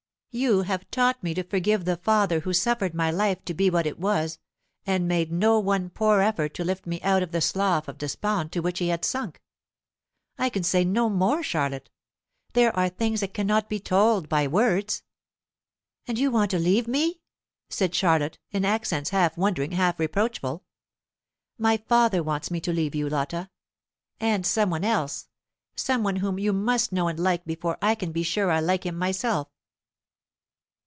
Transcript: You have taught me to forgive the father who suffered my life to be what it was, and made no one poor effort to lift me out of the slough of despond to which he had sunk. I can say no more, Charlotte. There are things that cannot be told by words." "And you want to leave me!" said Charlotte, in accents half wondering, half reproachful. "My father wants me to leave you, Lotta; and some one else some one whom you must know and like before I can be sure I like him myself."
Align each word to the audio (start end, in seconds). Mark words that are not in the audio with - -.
You 0.33 0.61
have 0.61 0.89
taught 0.91 1.21
me 1.21 1.33
to 1.33 1.43
forgive 1.43 1.83
the 1.83 1.97
father 1.97 2.39
who 2.39 2.53
suffered 2.53 2.93
my 2.93 3.11
life 3.11 3.43
to 3.43 3.53
be 3.53 3.69
what 3.69 3.85
it 3.85 3.99
was, 3.99 4.39
and 4.87 5.05
made 5.05 5.29
no 5.29 5.59
one 5.59 5.89
poor 5.89 6.21
effort 6.21 6.53
to 6.53 6.63
lift 6.63 6.85
me 6.87 7.01
out 7.01 7.21
of 7.21 7.33
the 7.33 7.41
slough 7.41 7.89
of 7.89 7.97
despond 7.97 8.53
to 8.53 8.61
which 8.61 8.79
he 8.79 8.87
had 8.87 9.03
sunk. 9.03 9.41
I 10.37 10.47
can 10.47 10.63
say 10.63 10.85
no 10.85 11.09
more, 11.09 11.43
Charlotte. 11.43 11.89
There 12.53 12.73
are 12.77 12.87
things 12.87 13.19
that 13.19 13.33
cannot 13.33 13.67
be 13.67 13.81
told 13.81 14.29
by 14.29 14.47
words." 14.47 15.03
"And 16.07 16.17
you 16.17 16.31
want 16.31 16.49
to 16.51 16.59
leave 16.59 16.87
me!" 16.87 17.19
said 17.67 17.93
Charlotte, 17.93 18.39
in 18.51 18.63
accents 18.63 19.09
half 19.09 19.35
wondering, 19.37 19.73
half 19.73 19.99
reproachful. 19.99 20.63
"My 21.57 21.75
father 21.75 22.23
wants 22.23 22.49
me 22.49 22.61
to 22.61 22.71
leave 22.71 22.95
you, 22.95 23.09
Lotta; 23.09 23.49
and 24.17 24.45
some 24.47 24.69
one 24.69 24.85
else 24.85 25.27
some 25.75 26.03
one 26.03 26.15
whom 26.15 26.39
you 26.39 26.53
must 26.53 26.93
know 26.93 27.09
and 27.09 27.19
like 27.19 27.43
before 27.43 27.77
I 27.81 27.95
can 27.95 28.13
be 28.13 28.23
sure 28.23 28.49
I 28.49 28.61
like 28.61 28.85
him 28.85 28.97
myself." 28.97 29.49